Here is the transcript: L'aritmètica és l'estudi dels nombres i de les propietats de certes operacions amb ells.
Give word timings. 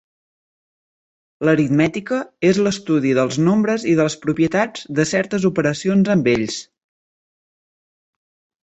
L'aritmètica 1.49 2.21
és 2.51 2.61
l'estudi 2.67 3.13
dels 3.19 3.37
nombres 3.49 3.87
i 3.93 3.95
de 4.01 4.09
les 4.09 4.19
propietats 4.25 4.89
de 5.01 5.07
certes 5.13 5.47
operacions 5.53 6.13
amb 6.17 6.35
ells. 6.37 6.61